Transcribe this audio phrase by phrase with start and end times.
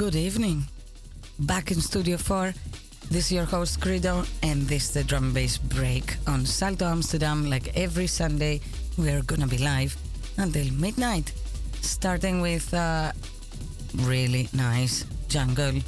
[0.00, 0.64] Good evening.
[1.40, 2.54] Back in Studio 4.
[3.10, 6.86] This is your host, Credo, and this is the drum and bass break on Salto
[6.86, 7.50] Amsterdam.
[7.50, 8.62] Like every Sunday,
[8.96, 9.94] we're gonna be live
[10.38, 11.34] until midnight.
[11.82, 13.12] Starting with uh,
[13.94, 15.82] really nice jungle,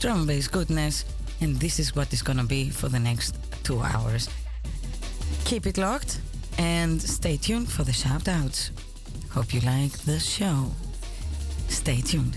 [0.00, 1.04] drum and bass goodness,
[1.40, 4.28] and this is what is gonna be for the next two hours.
[5.44, 6.20] Keep it locked
[6.58, 8.72] and stay tuned for the shout outs.
[9.30, 10.72] Hope you like the show.
[11.68, 12.36] Stay tuned.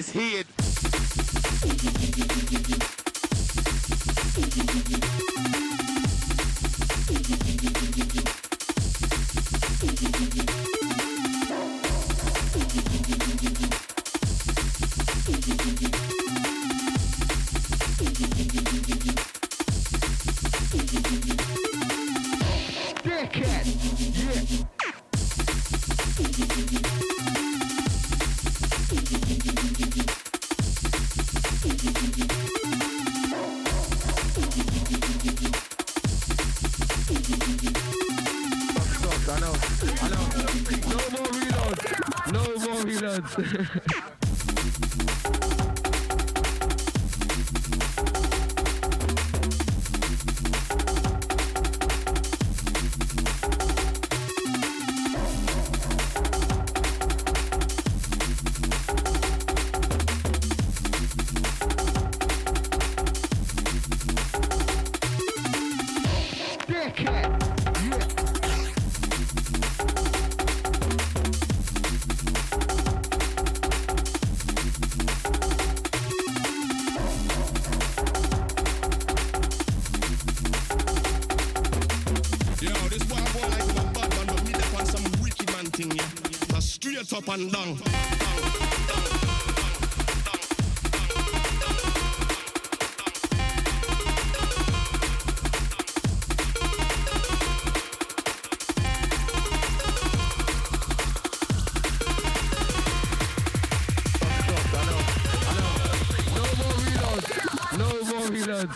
[0.00, 0.44] is here
[43.10, 43.70] and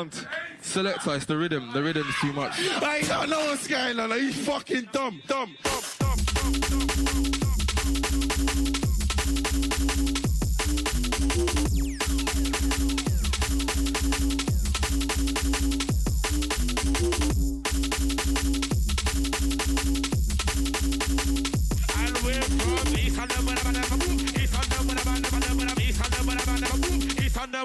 [0.00, 0.26] around.
[0.62, 1.72] Selector, it's the rhythm.
[1.72, 2.54] The rhythm's too much.
[2.58, 4.12] I don't know what's going on.
[4.12, 5.22] Are you fucking dumb?
[5.26, 5.56] Dumb.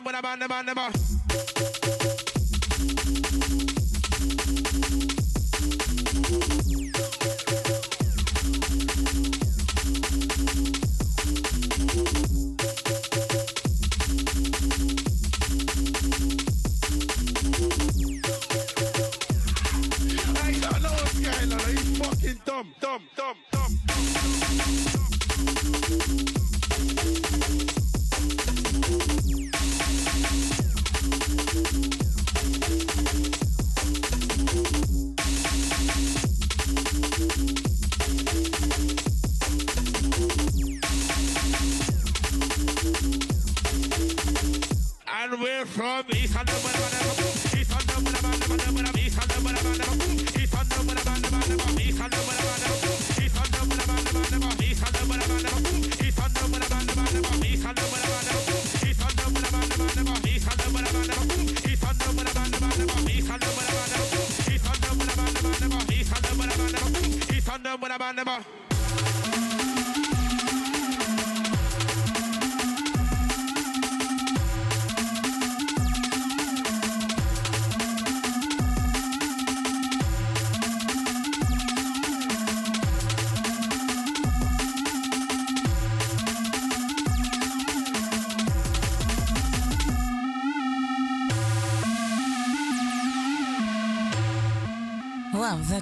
[0.02, 1.05] dumb, dumb, dumb, dumb.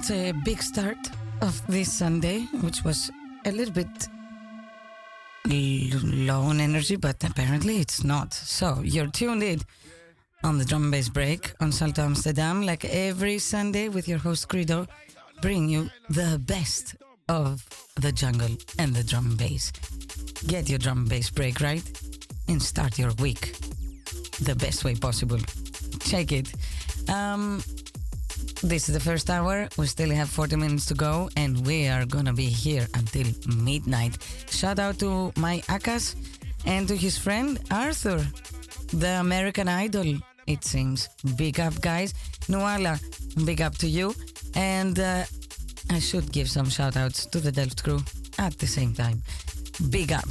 [0.04, 0.98] That's a big start
[1.42, 3.10] of this Sunday, which was
[3.46, 4.10] a little bit
[5.48, 8.34] low on energy, but apparently it's not.
[8.34, 9.62] So you're tuned in
[10.44, 14.50] on the drum and bass break on Salto Amsterdam, like every Sunday with your host
[14.50, 14.88] Credo,
[15.42, 16.96] bring you the best
[17.30, 17.64] of
[18.02, 19.72] the jungle and the drum and bass.
[20.48, 21.84] Get your drum and bass break right
[22.50, 23.56] and start your week
[24.42, 25.40] the best way possible.
[26.02, 26.54] Check it.
[27.10, 27.62] Um,
[28.64, 29.68] this is the first hour.
[29.78, 33.28] We still have 40 minutes to go, and we are gonna be here until
[33.58, 34.18] midnight.
[34.50, 36.16] Shout out to my Akas
[36.66, 38.26] and to his friend Arthur,
[38.94, 40.18] the American Idol,
[40.48, 41.10] it seems.
[41.38, 42.14] Big up, guys.
[42.48, 43.00] Nuala,
[43.46, 44.16] big up to you.
[44.56, 45.24] And uh,
[45.90, 48.00] I should give some shout outs to the Delft crew
[48.40, 49.22] at the same time.
[49.90, 50.30] Big up.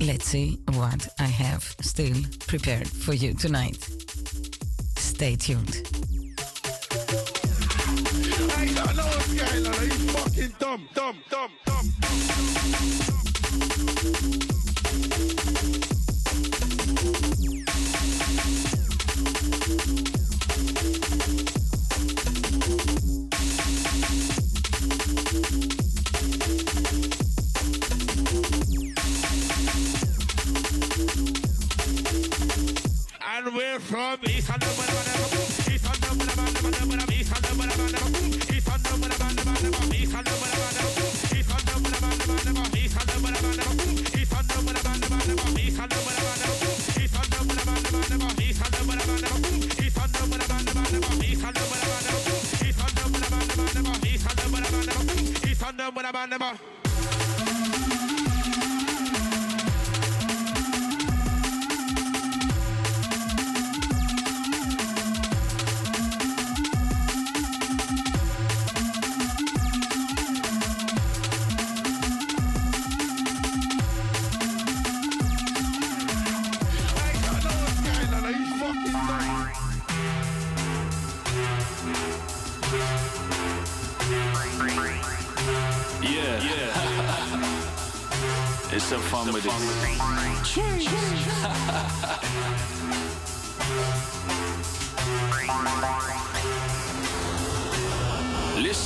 [0.00, 3.82] Let's see what I have still prepared for you tonight.
[4.96, 5.95] Stay tuned.
[9.36, 11.92] Fucking dumb, dumb, dumb, dumb,
[33.28, 35.15] And we're from East London,
[56.38, 56.56] never.
[56.56, 56.85] fun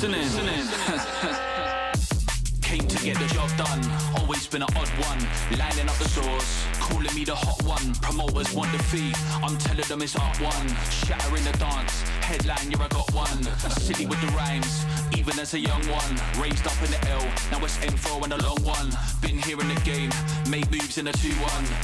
[0.00, 0.24] Listening.
[2.62, 3.84] Came to get the job done.
[4.16, 5.18] Always been an odd one.
[5.58, 6.64] Lining up the source.
[6.80, 7.94] Calling me the hot one.
[7.96, 9.12] Promoters want the fee.
[9.42, 10.68] I'm telling them it's up one.
[10.88, 13.42] Shattering the dance Headline, you're I got one.
[13.82, 14.86] City with the rhymes,
[15.18, 16.14] even as a young one.
[16.38, 18.86] Raised up in the L, now it's M4 and a long one.
[19.20, 20.10] Been here in the game,
[20.48, 21.34] made moves in a 2-1.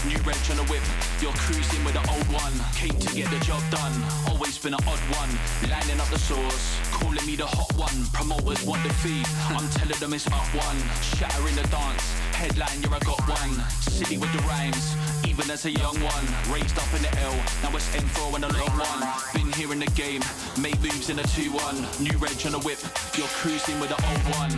[0.07, 0.87] New wrench on the whip,
[1.19, 2.55] you're cruising with the old one.
[2.79, 3.91] Came to get the job done,
[4.31, 5.31] always been an odd one.
[5.71, 8.05] Lining up the source, calling me the hot one.
[8.13, 9.23] Promoters want the fee,
[9.55, 10.79] I'm telling them it's up one.
[11.15, 12.03] Shattering the dance,
[12.35, 13.55] headline, you're I got one.
[13.79, 16.27] City with the rhymes, even as a young one.
[16.51, 19.03] Raised up in the L, now it's M4 and a long one.
[19.35, 20.23] Been here in the game,
[20.61, 22.03] made moves in a 2-1.
[22.03, 22.83] New wrench on the whip,
[23.15, 24.51] you're cruising with the old one.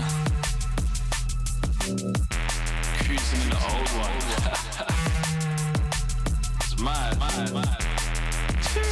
[3.05, 4.17] Cruising in the old one.
[6.65, 7.88] it's mad, mad, mad.
[8.69, 8.85] Came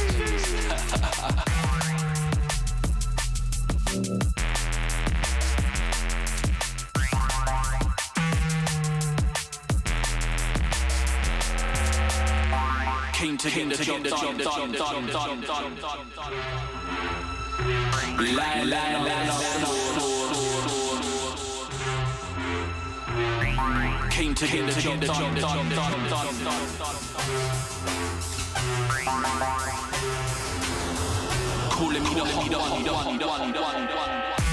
[13.37, 15.05] to get the job done, done, done, done,
[15.41, 15.75] done,
[18.35, 18.69] line
[19.29, 19.43] up the
[24.09, 26.65] Came to get the job done, done, done, done, done.
[31.69, 34.46] Calling me the hot one,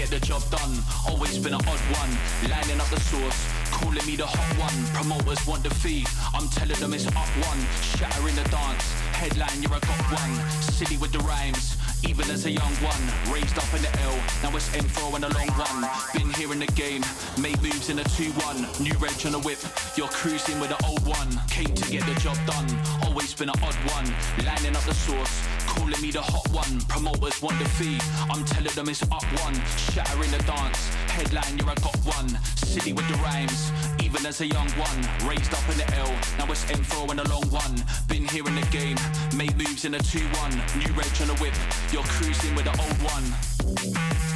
[0.00, 0.72] get the job done,
[1.06, 2.12] always been an odd one.
[2.48, 3.38] Lining up the source,
[3.70, 4.78] calling me the hot one.
[4.96, 7.60] Promoters want the fee, I'm telling them it's up one.
[7.82, 10.32] Shattering the dance, headline, you're a got one.
[10.72, 11.76] City with the rhymes,
[12.08, 13.04] even as a young one.
[13.28, 15.80] Raised up in the L, now it's M4 and a long one.
[16.16, 17.04] Been here in the game,
[17.36, 18.80] made moves in a 2-1.
[18.80, 19.60] New reg on the whip,
[19.96, 21.28] you're cruising with the old one.
[21.50, 22.68] Came to get the job done,
[23.04, 24.08] always been an odd one.
[24.48, 26.80] Lining up the source, calling me the hot one.
[26.88, 27.98] Promoters want the fee,
[28.30, 29.54] I'm telling them it's up one.
[29.92, 32.28] Shattering the dance, headline, you're a got one.
[32.56, 35.00] City with the rhymes, even as a young one.
[35.28, 37.74] Raised up in the L, now it's M4 and a long one.
[38.08, 38.98] Been here in the game,
[39.36, 40.50] made moves in a 2-1.
[40.78, 41.54] New reg on the whip,
[41.92, 44.29] you're cruising with the old one.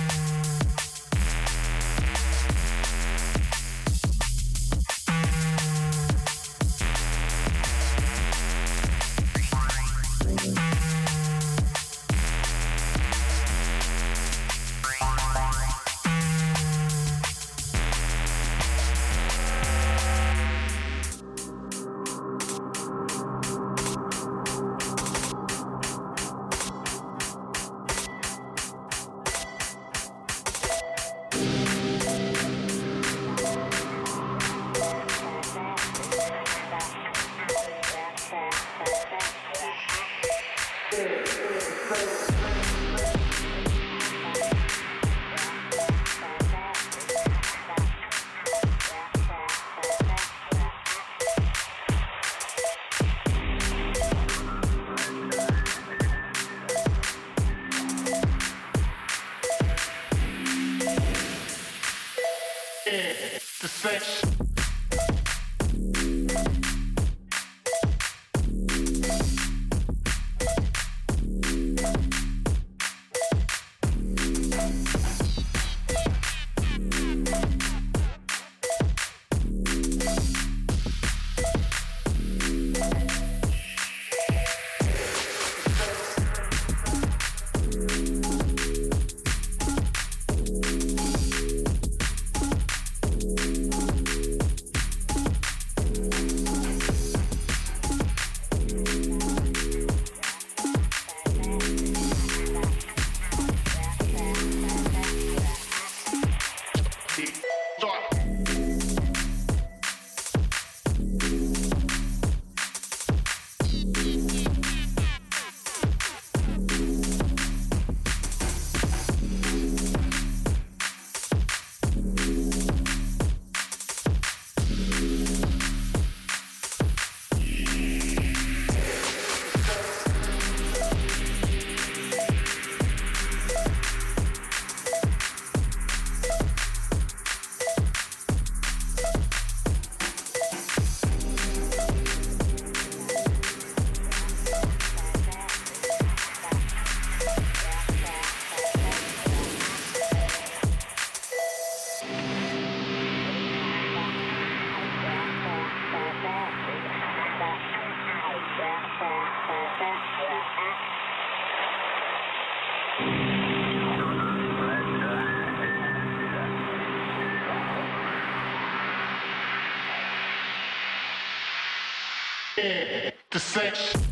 [172.65, 174.04] The to.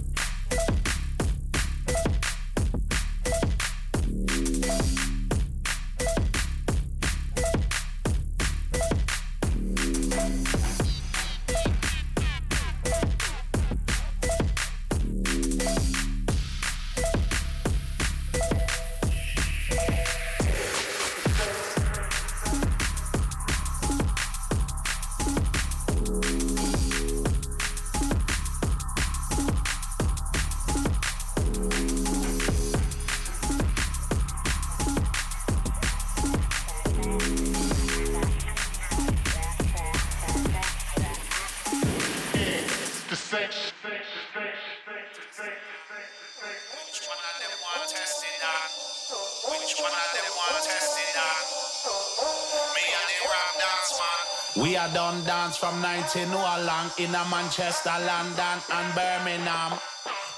[55.63, 59.79] From 19 no long in a Manchester, London and Birmingham.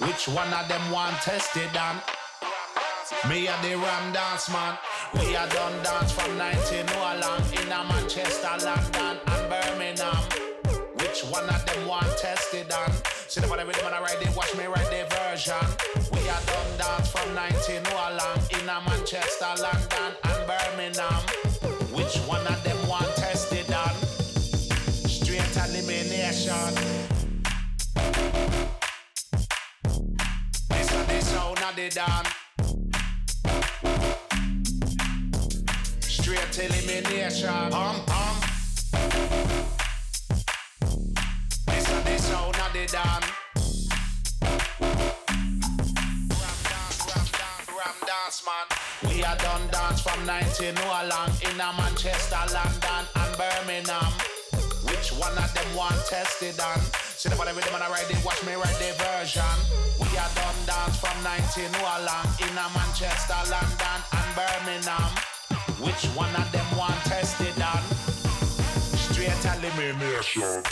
[0.05, 1.97] Which one of them want tested on?
[3.29, 4.77] Me and the Ram Dance man.
[5.15, 10.23] We are done dance from 19 no long in a Manchester, London and Birmingham.
[11.01, 12.93] Which one of them want tested on?
[13.29, 15.65] See the body rhythm and I ride they watch me write the version.
[16.13, 21.23] We are done dance from 19 no long in a Manchester, London and Birmingham.
[21.97, 23.14] Which one of them want?
[25.57, 26.75] Elimination.
[30.69, 32.25] This and this sound of the dawn.
[36.01, 37.71] Straight elimination.
[37.71, 38.37] Pum pum.
[41.67, 43.23] This and this sound of the dawn.
[49.09, 54.44] We are done dance from 19 along in a Manchester, London and Birmingham.
[55.19, 56.81] One of them want tested on?
[57.17, 59.57] See the body rhythm and I ride it, watch me ride the version.
[60.01, 65.11] We are done dance from 19 along in a Manchester, London and Birmingham.
[65.79, 67.83] Which one of them want tested on?
[68.97, 70.63] Straight elimination.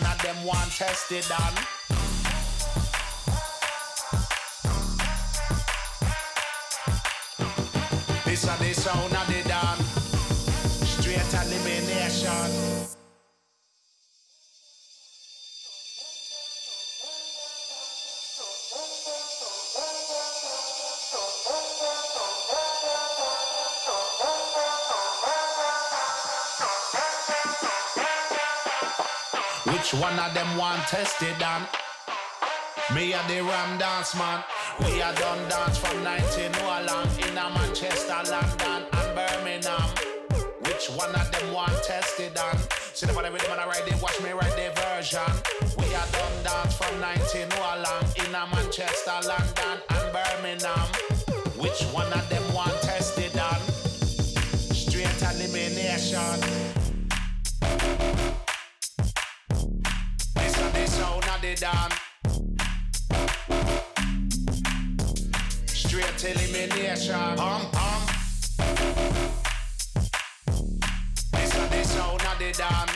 [0.00, 1.54] One of them want tested on.
[8.24, 9.78] This are the sound of the dawn.
[10.84, 13.03] Straight elimination.
[30.04, 31.62] One of them want tested on.
[32.94, 34.44] Me and the Ram Dance man.
[34.80, 39.88] We are done dance from 19 long in a Manchester, London and Birmingham.
[40.66, 42.58] Which one of them want tested on?
[42.92, 45.32] See the body rhythm and I ride it, watch me write the version.
[45.78, 47.48] We are done dance from 19
[47.86, 50.86] long in a Manchester, London and Birmingham.
[51.56, 53.60] Which one of them want tested on?
[54.84, 56.64] Straight elimination.
[61.44, 61.90] The dawn.
[65.66, 67.36] Straight elimination.
[67.36, 68.02] Pum pum.
[71.32, 72.88] This is the sound of the dawn.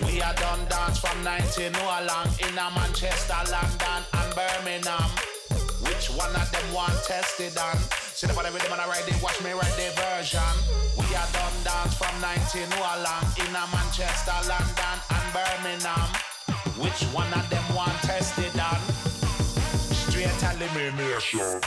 [0.00, 5.35] We are done dance from 19 along in a Manchester, London and Birmingham.
[6.16, 7.76] One of them want tested on?
[8.16, 10.40] See the body rhythm and I ride it, watch me write the version.
[10.96, 16.08] We are done dance from 19 along in a Manchester, London and Birmingham.
[16.80, 18.80] Which one of them want tested on?
[19.92, 21.60] Straight elimination.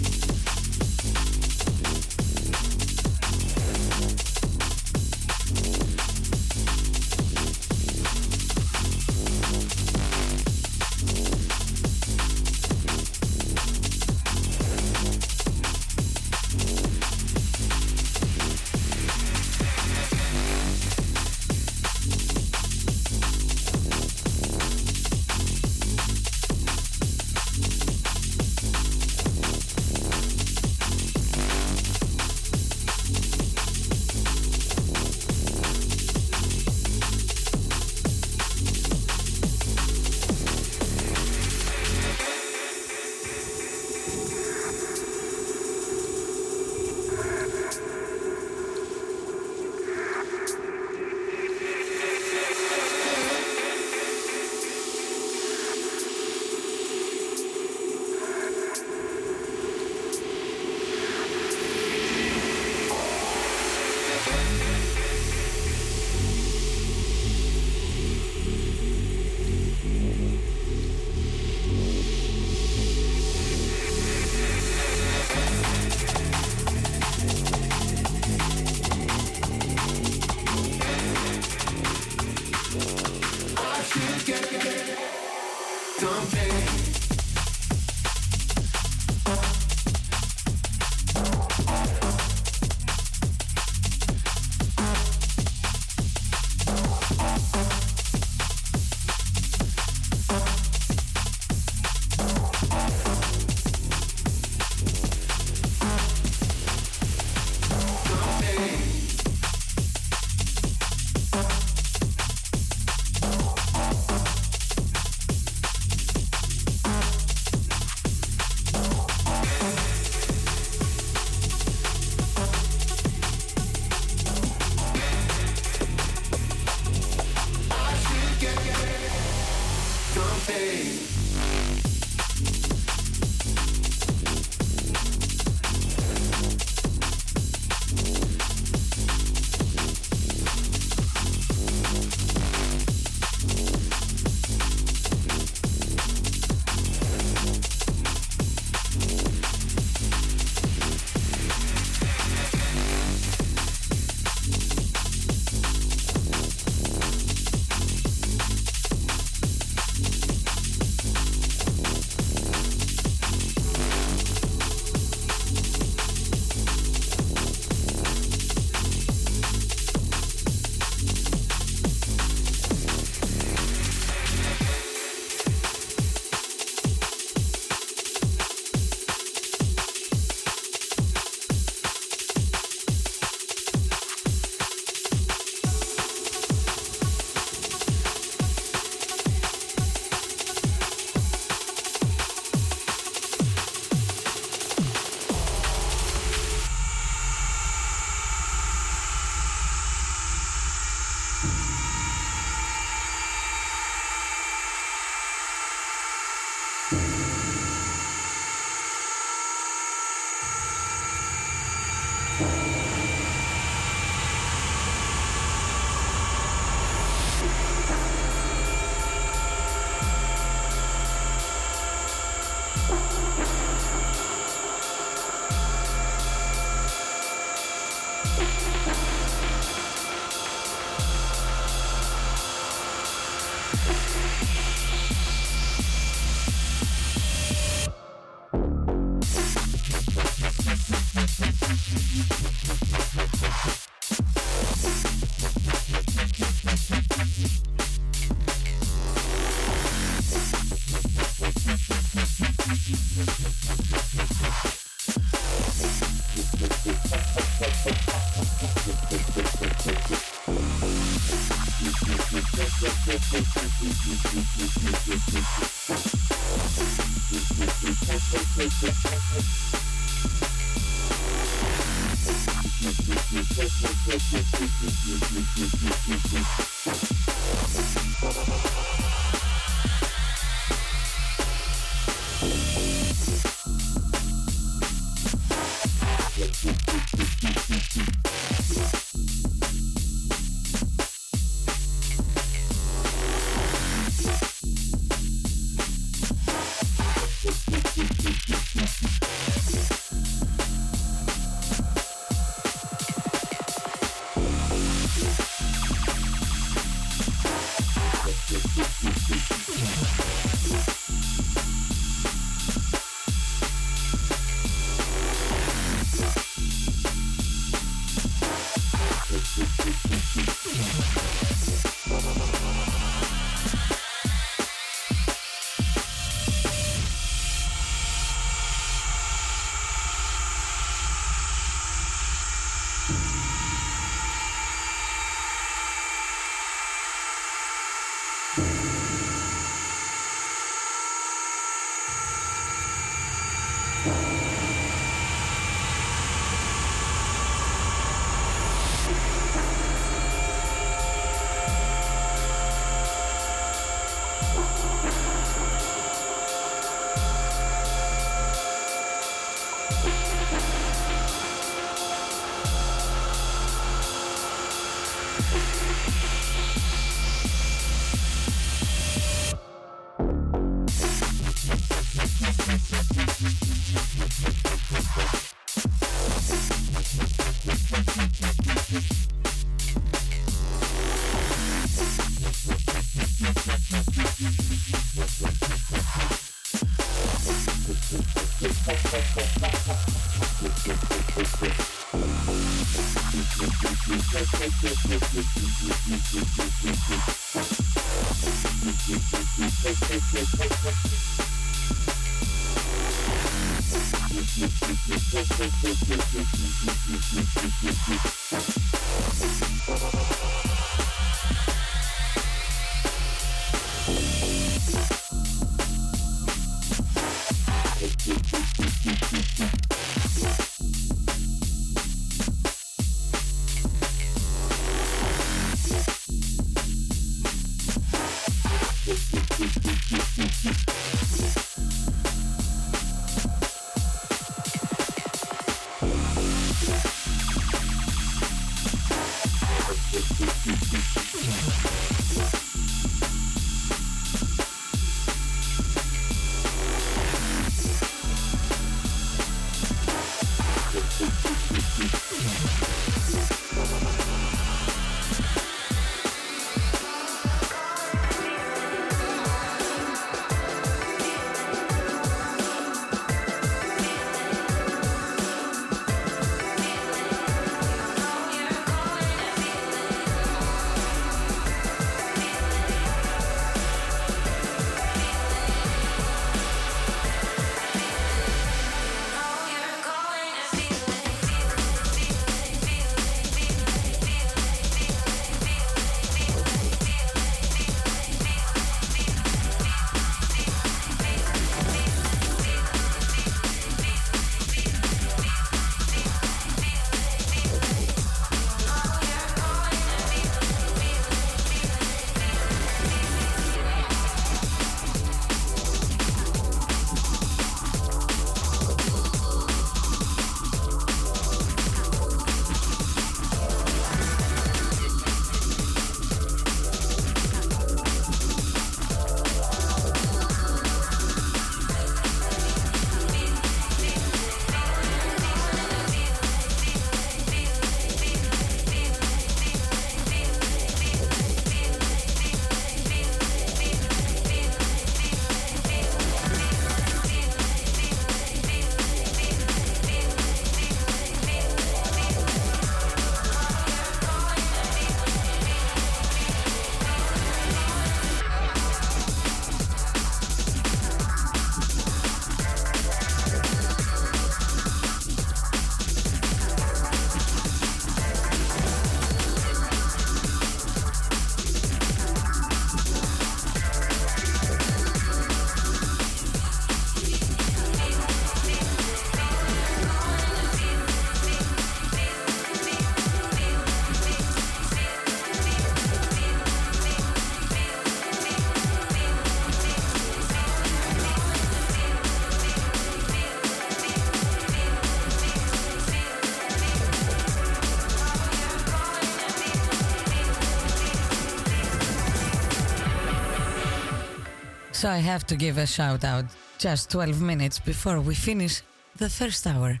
[595.06, 596.46] So I have to give a shout out
[596.78, 598.82] just 12 minutes before we finish
[599.14, 600.00] the first hour.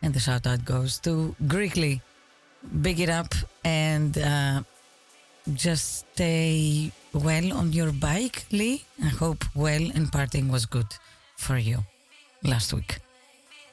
[0.00, 2.00] And the shout out goes to Greekly.
[2.80, 3.34] Big it up
[3.64, 4.62] and uh,
[5.54, 8.84] just stay well on your bike, Lee.
[9.02, 10.90] I hope well and parting was good
[11.36, 11.78] for you
[12.44, 13.00] last week.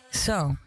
[0.10, 0.58] So,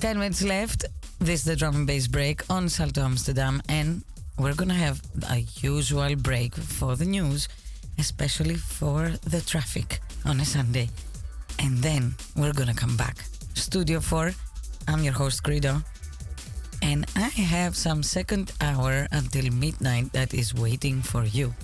[0.00, 0.84] 10 minutes left.
[1.18, 4.04] This is the drum and bass break on Salto Amsterdam, and
[4.38, 7.48] we're gonna have a usual break for the news,
[7.98, 10.88] especially for the traffic on a Sunday.
[11.58, 13.16] And then we're gonna come back.
[13.54, 14.32] Studio 4,
[14.88, 15.82] I'm your host, Credo.
[16.82, 21.54] And I have some second hour until midnight that is waiting for you.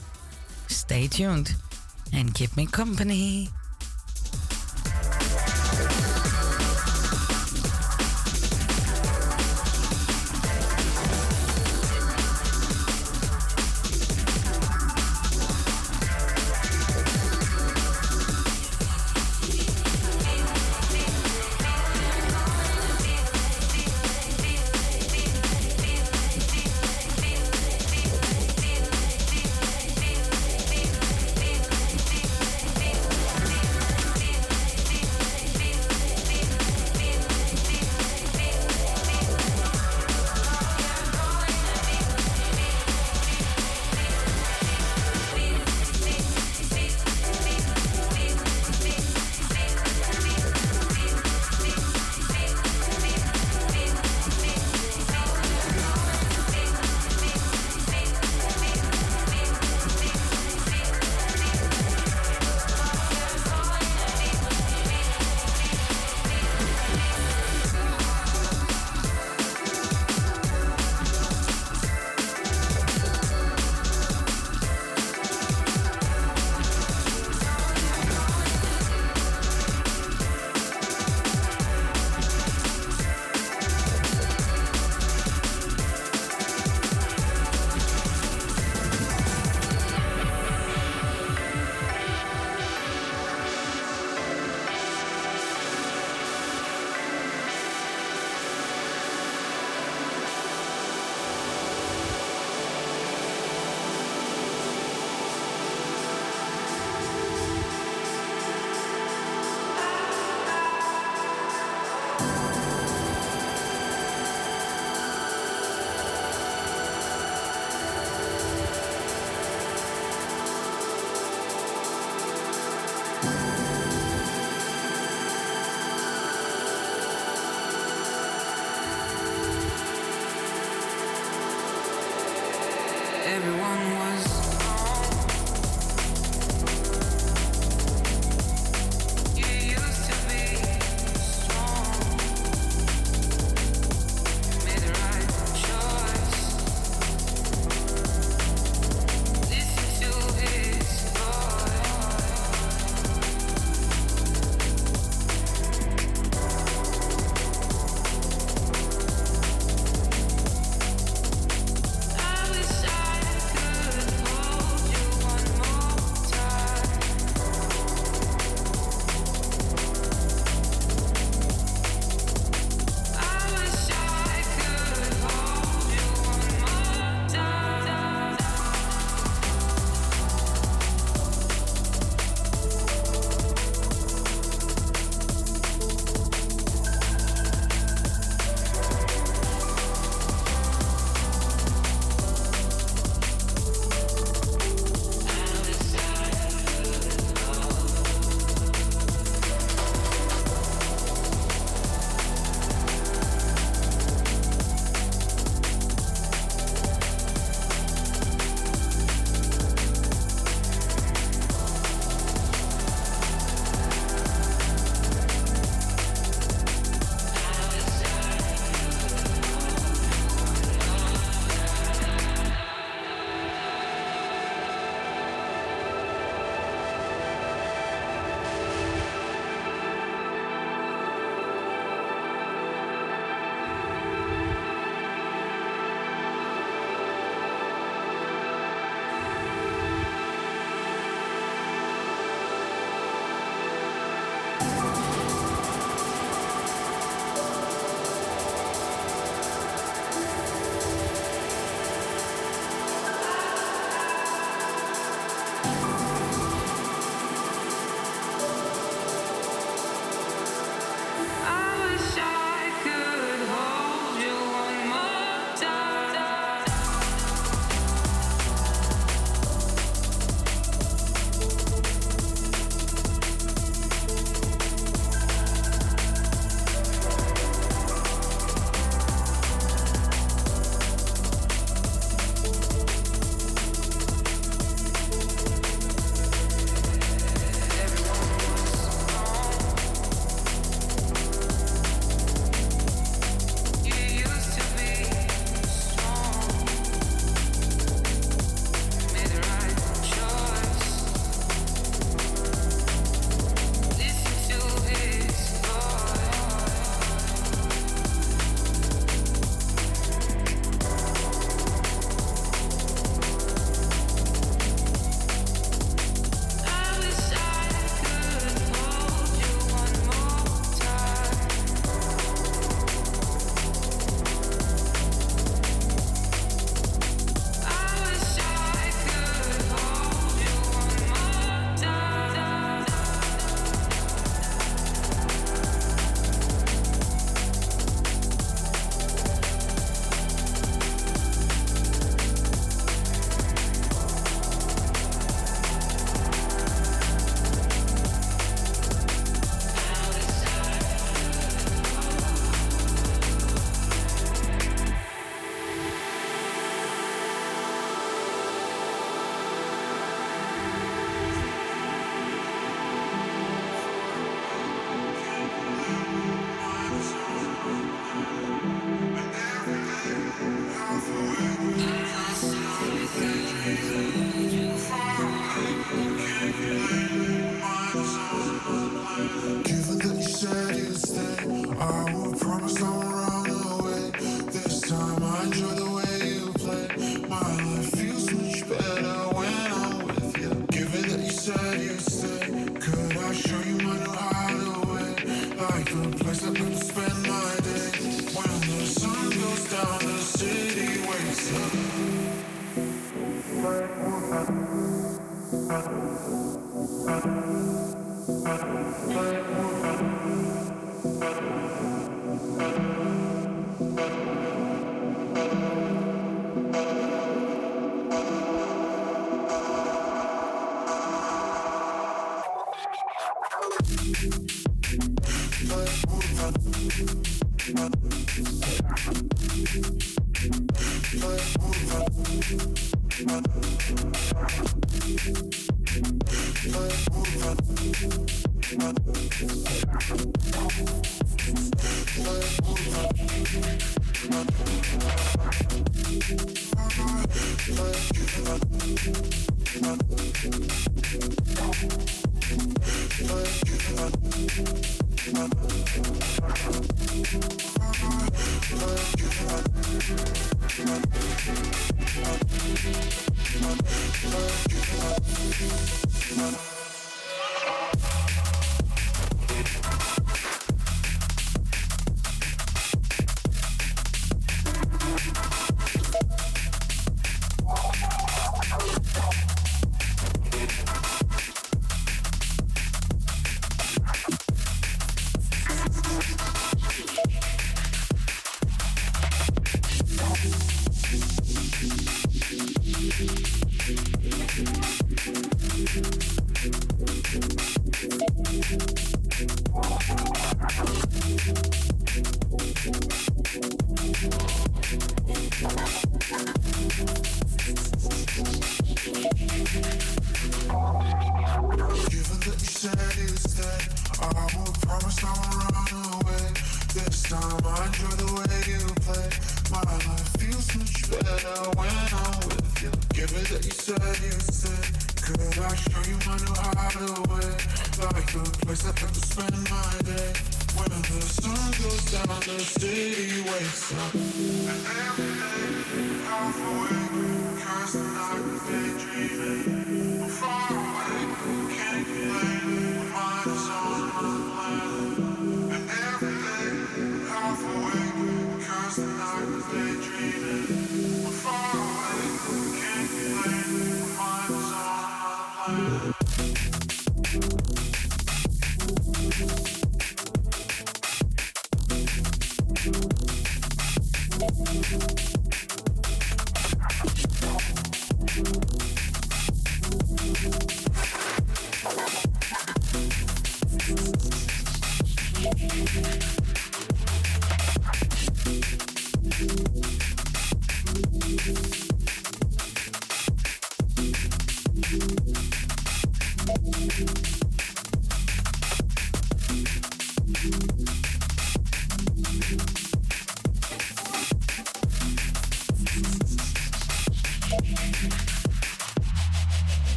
[0.69, 1.55] Stay tuned
[2.13, 3.51] and keep me company.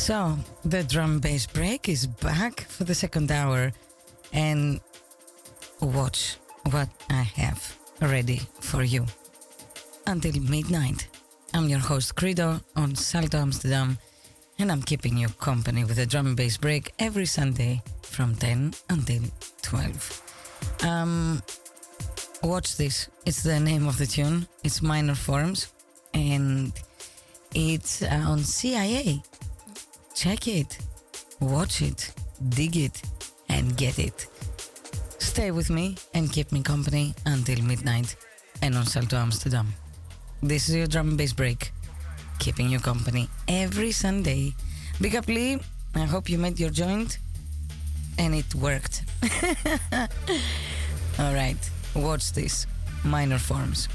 [0.00, 3.70] So, the drum bass break is back for the second hour,
[4.32, 4.80] and
[5.82, 6.38] watch
[6.70, 9.04] what I have ready for you.
[10.06, 11.06] Until midnight,
[11.52, 13.98] I'm your host Credo on Salto Amsterdam,
[14.58, 19.22] and I'm keeping you company with a drum bass break every Sunday from 10 until
[19.60, 20.82] 12.
[20.82, 21.42] Um,
[22.42, 23.10] watch this.
[23.26, 24.48] It's the name of the tune.
[24.64, 25.70] It's Minor Forms,
[26.14, 26.72] and
[27.54, 29.22] it's uh, on CIA.
[30.14, 30.78] Check it,
[31.40, 32.12] watch it,
[32.48, 33.02] dig it,
[33.48, 34.26] and get it.
[35.18, 38.16] Stay with me and keep me company until midnight
[38.62, 39.72] and on Salto Amsterdam.
[40.42, 41.72] This is your drum and bass break,
[42.38, 44.54] keeping you company every Sunday.
[45.00, 45.58] Big up Lee,
[45.94, 47.18] I hope you made your joint
[48.18, 49.04] and it worked.
[51.18, 52.66] All right, watch this.
[53.04, 53.88] Minor forms.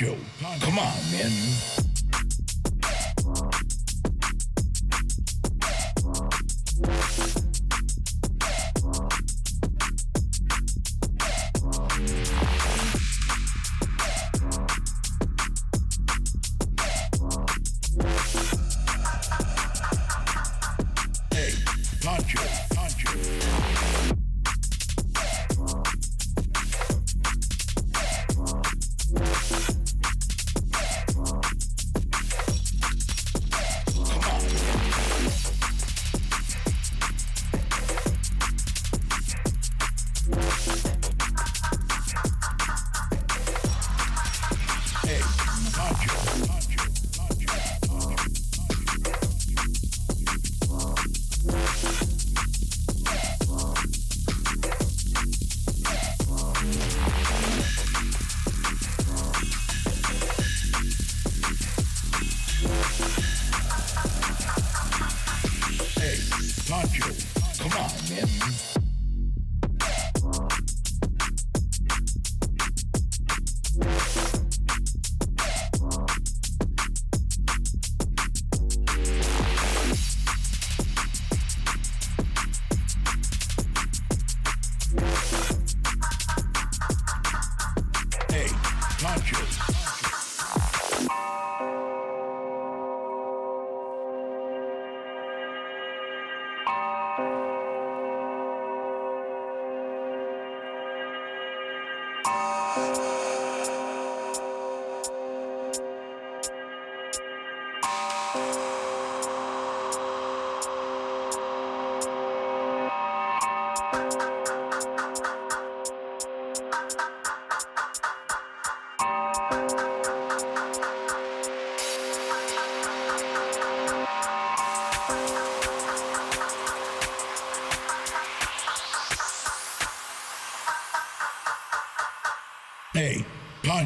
[0.00, 0.16] Pancho.
[0.60, 1.49] Come on, man.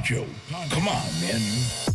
[0.06, 1.93] Come on, man.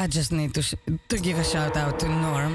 [0.00, 0.62] I just need to,
[1.10, 2.54] to give a shout out to Norm.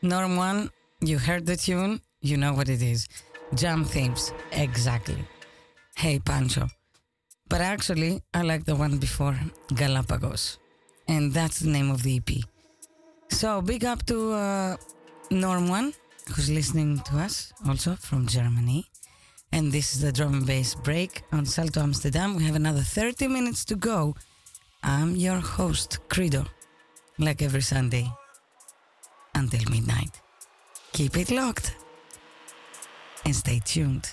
[0.00, 0.70] Norm 1,
[1.02, 3.06] you heard the tune, you know what it is.
[3.54, 5.22] Jam Thieves, exactly.
[5.94, 6.66] Hey Pancho.
[7.50, 9.38] But actually, I like the one before,
[9.74, 10.58] Galapagos.
[11.06, 12.30] And that's the name of the EP.
[13.28, 14.76] So big up to uh,
[15.30, 15.92] Norm 1,
[16.32, 18.86] who's listening to us also from Germany.
[19.52, 22.36] And this is the drum and bass break on Salto Amsterdam.
[22.36, 24.14] We have another 30 minutes to go
[24.82, 26.44] I'm your host, Credo,
[27.18, 28.10] like every Sunday
[29.34, 30.20] until midnight.
[30.92, 31.74] Keep it locked
[33.24, 34.12] and stay tuned.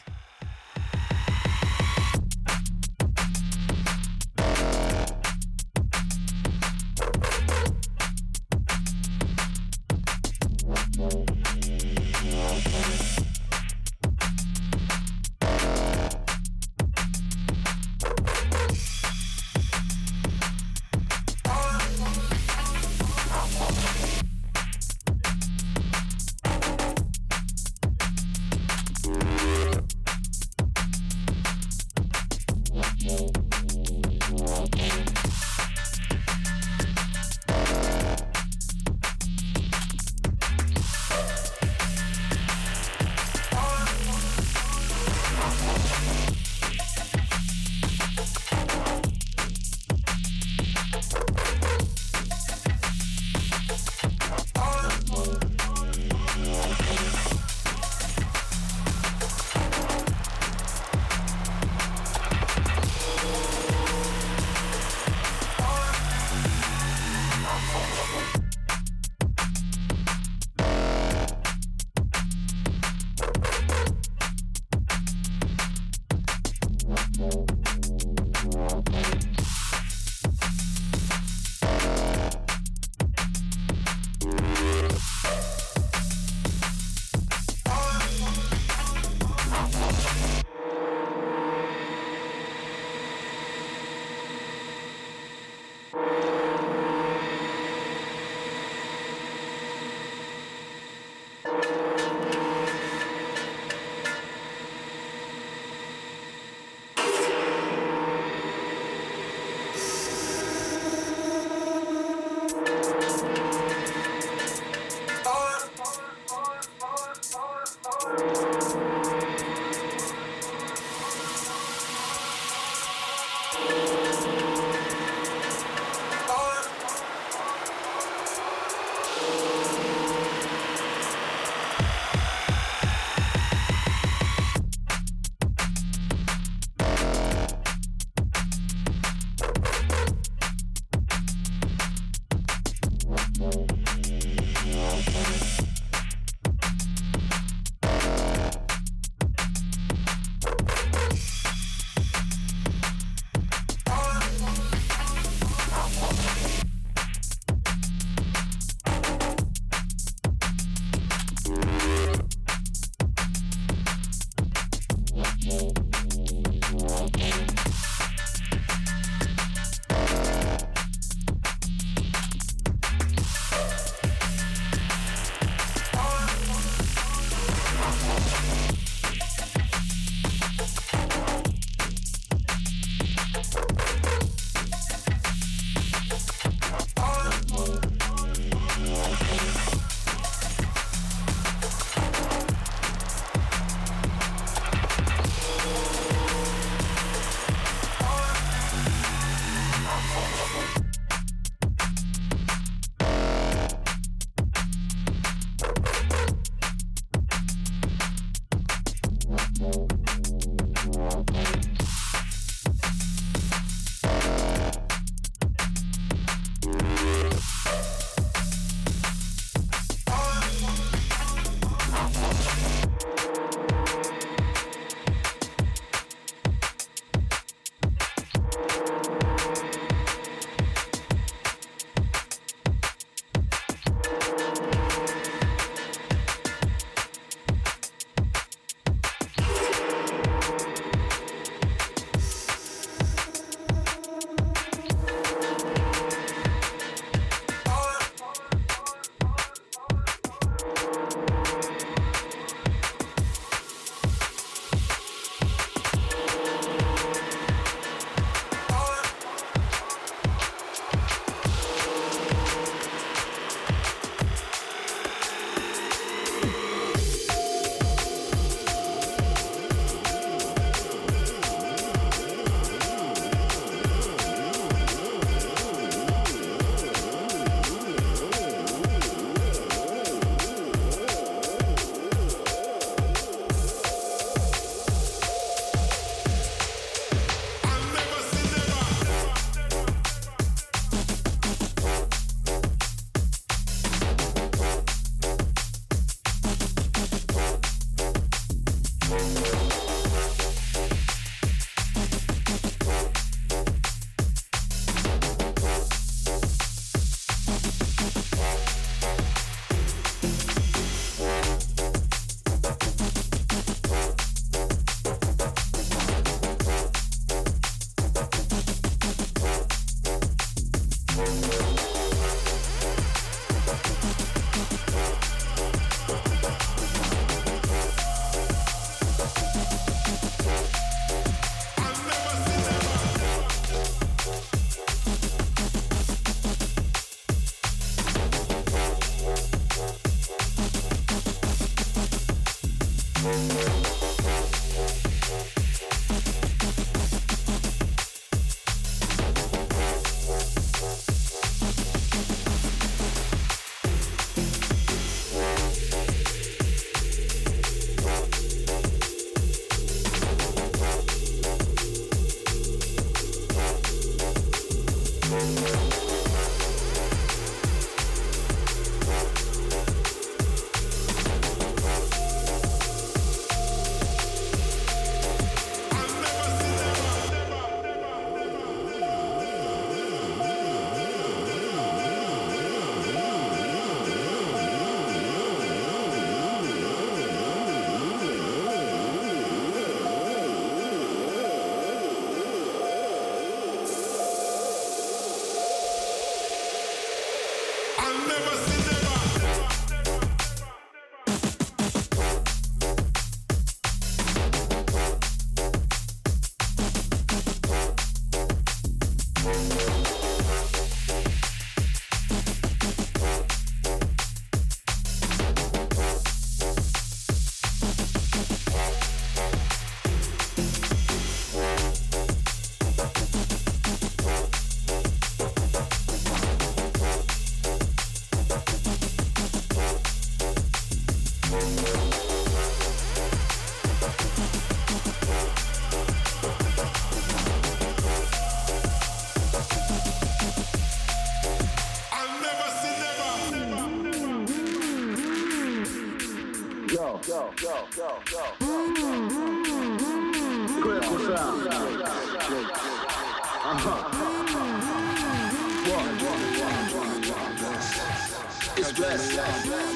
[458.77, 459.94] It's blessed.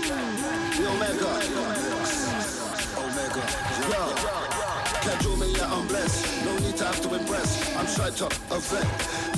[1.09, 1.25] Omega.
[3.01, 3.43] Omega.
[3.89, 4.01] Yo.
[5.01, 6.45] Can't do me, yeah, I'm blessed.
[6.45, 7.75] No need to have to impress.
[7.75, 8.85] I'm straight top, a vet.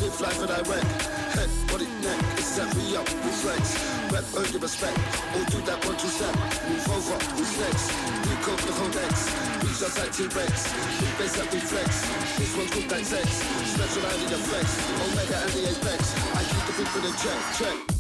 [0.04, 0.84] Live life and I wreck.
[1.32, 2.20] Head, body, neck.
[2.36, 3.80] It's set me up, reflex.
[4.12, 5.00] Rep, earn your respect.
[5.32, 6.36] Or do that one, two step.
[6.68, 7.88] Move over, who's next?
[8.28, 9.32] Decode the codex.
[9.64, 10.56] Reach just like T-Rex.
[11.00, 11.90] Big bass that reflex.
[12.36, 13.30] This one's good like sex.
[13.72, 14.68] Special, I need a flex.
[15.08, 16.02] Omega and the apex.
[16.36, 17.91] I keep the people in check, check.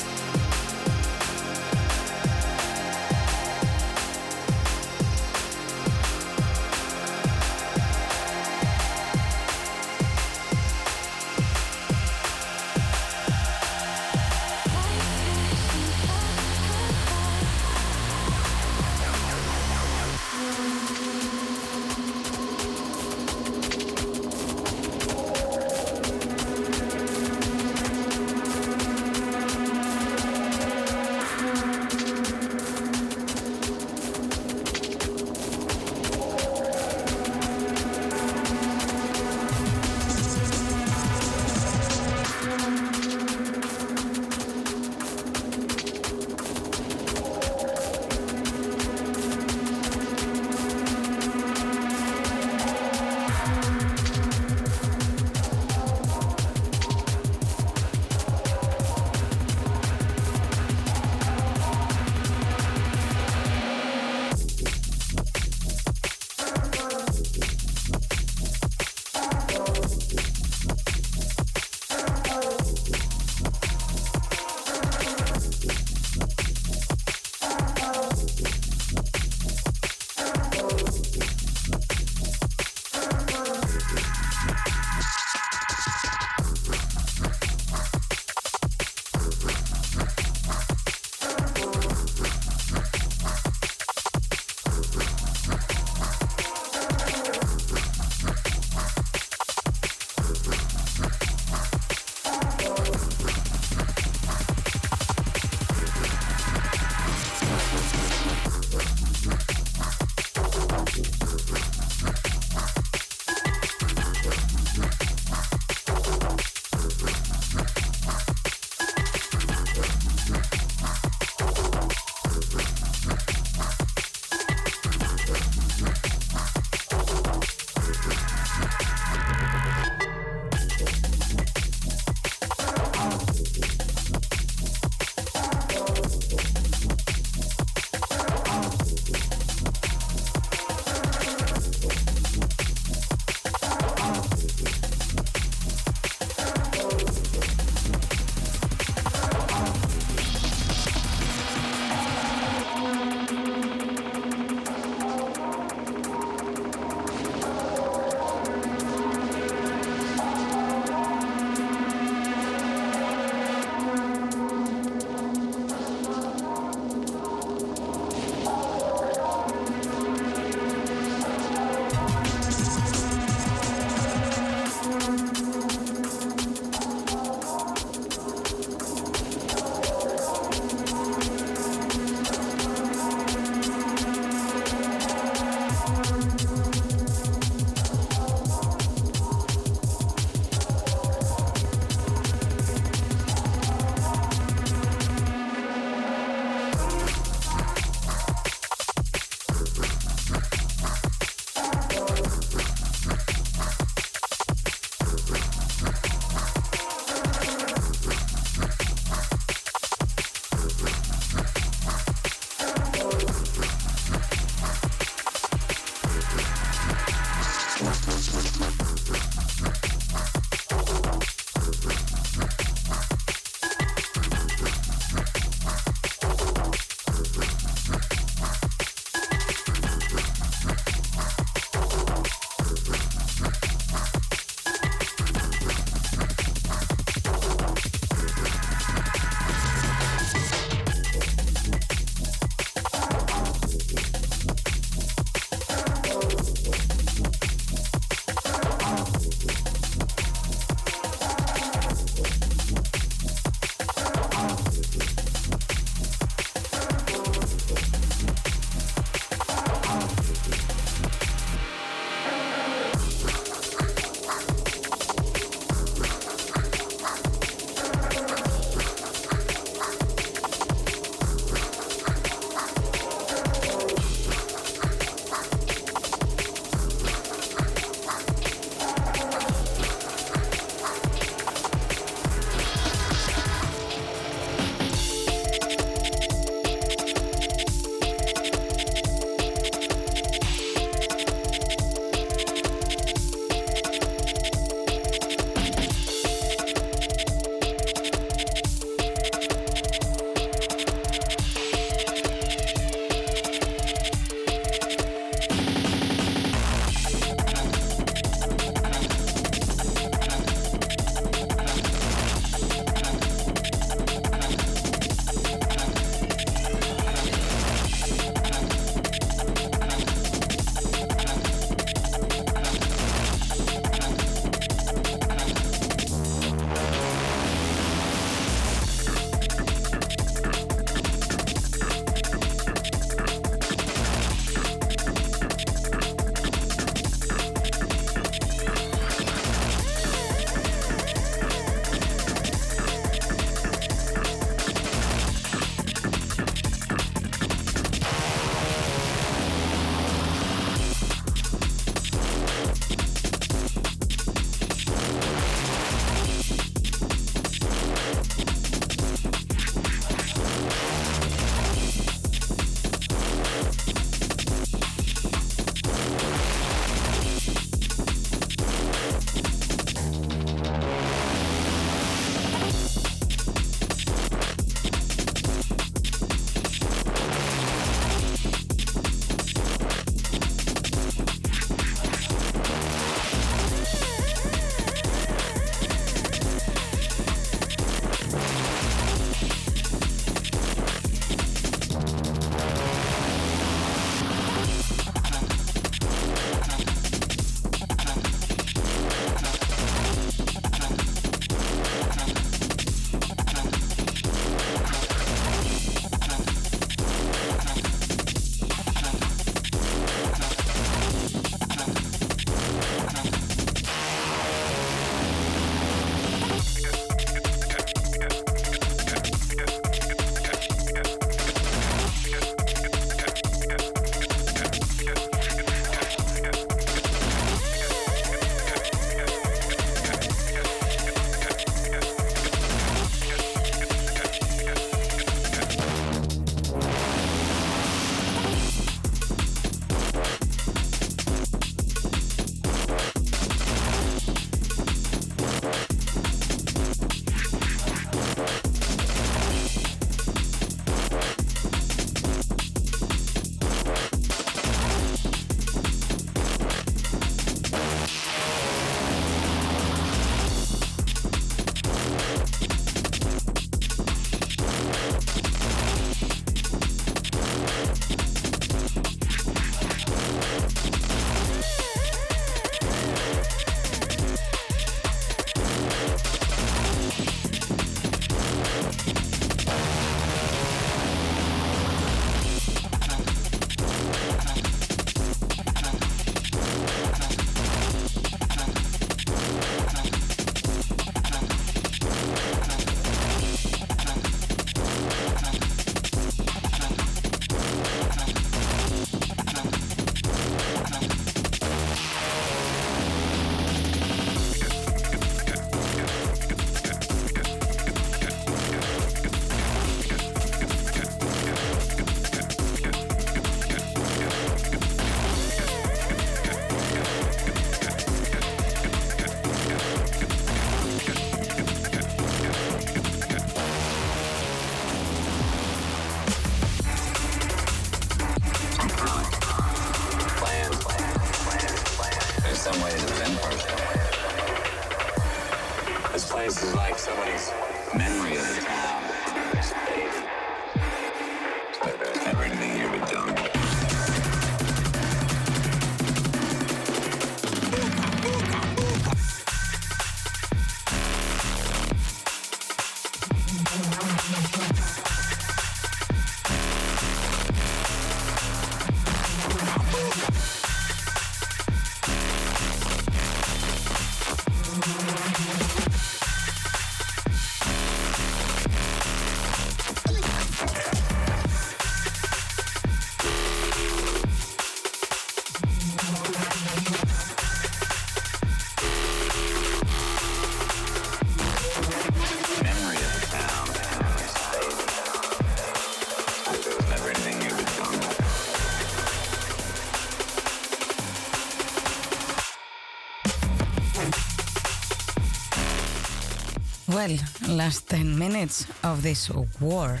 [598.44, 600.00] Minutes of this war.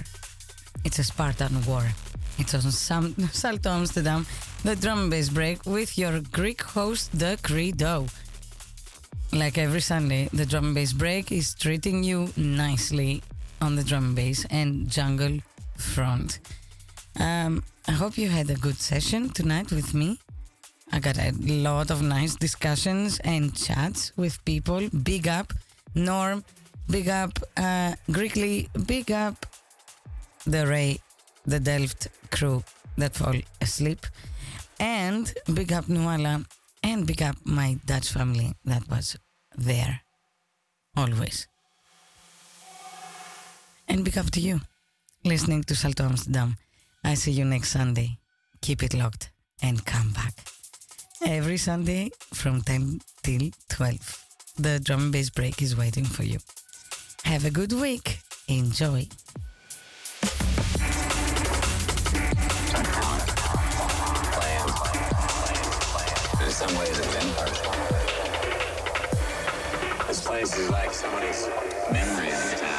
[0.84, 1.86] It's a Spartan war.
[2.36, 4.26] It's on Sam- Salto Amsterdam,
[4.64, 8.06] the drum and bass break with your Greek host, the Credo.
[9.32, 13.22] Like every Sunday, the drum and bass break is treating you nicely
[13.62, 15.38] on the drum and bass and jungle
[15.78, 16.40] front.
[17.18, 20.18] Um, I hope you had a good session tonight with me.
[20.92, 24.82] I got a lot of nice discussions and chats with people.
[25.02, 25.54] Big up
[25.94, 26.44] Norm,
[26.88, 29.46] big up uh, Greekly, big up
[30.46, 31.00] the Ray,
[31.46, 32.62] the Delft crew
[32.96, 34.06] that fall asleep,
[34.78, 36.44] and big up Nuala,
[36.82, 39.16] and big up my Dutch family that was
[39.56, 40.00] there
[40.96, 41.46] always.
[43.88, 44.60] And big up to you
[45.24, 46.56] listening to Salto Amsterdam.
[47.02, 48.18] I see you next Sunday.
[48.60, 49.30] Keep it locked
[49.62, 50.34] and come back.
[51.24, 54.24] Every Sunday from 10 till 12.
[54.58, 56.38] The drum and bass break is waiting for you.
[57.24, 58.20] Have a good week.
[58.48, 59.06] Enjoy.
[66.50, 66.98] Some ways.
[70.06, 71.48] This place is like somebody's
[71.90, 72.73] memory of the town.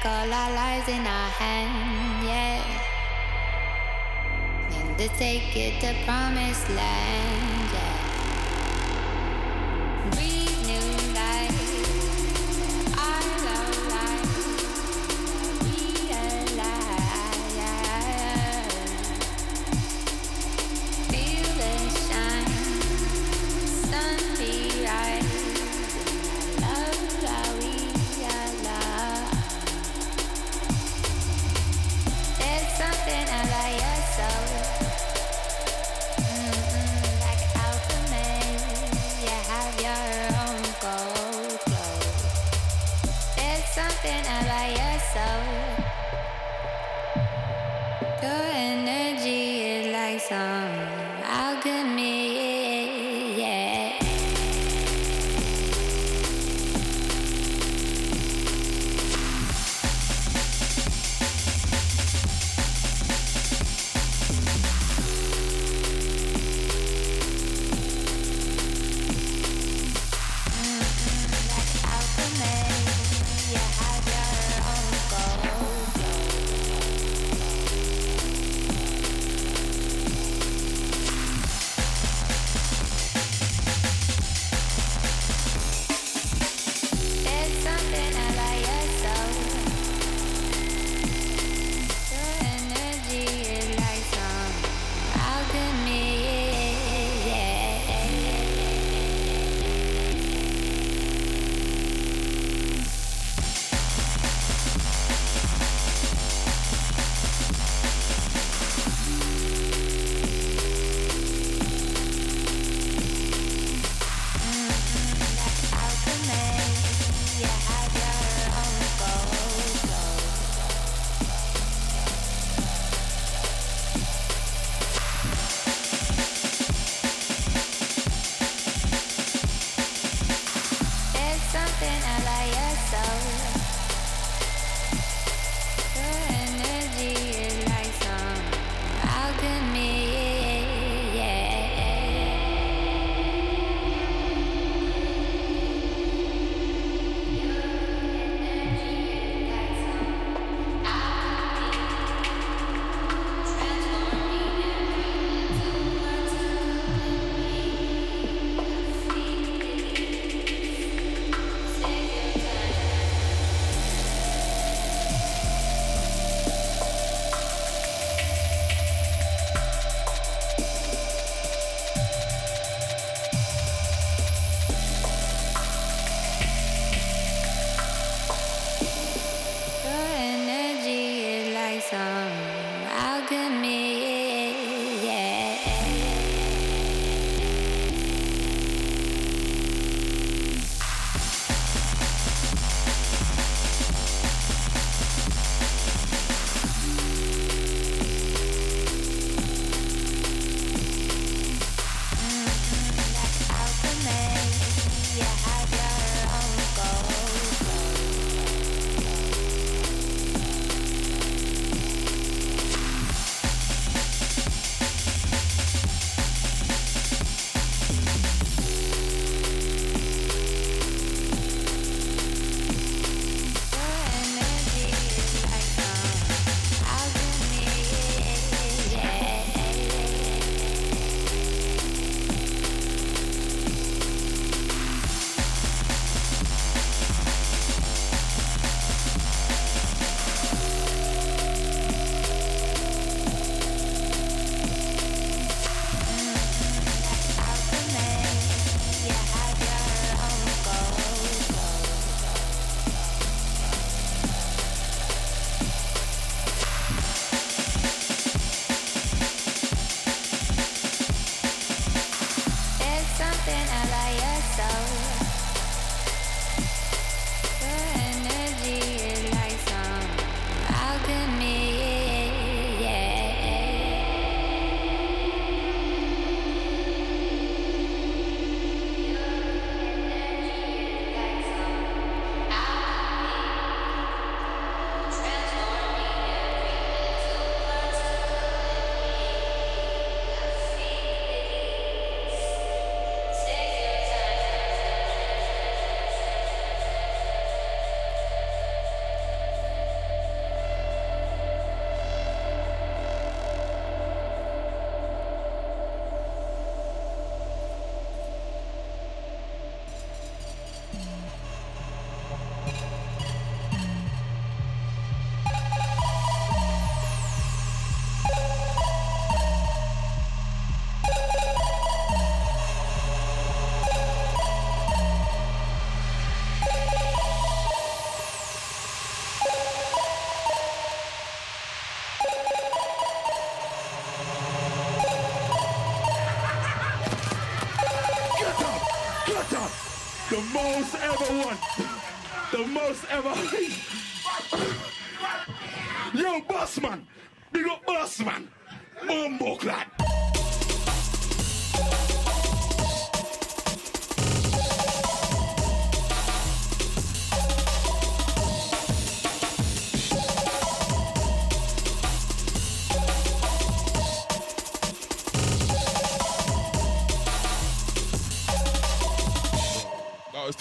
[0.00, 2.64] Take all our lives in our hand, yeah.
[4.72, 7.49] And to take it to promised land,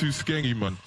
[0.10, 0.78] was too skangy, man.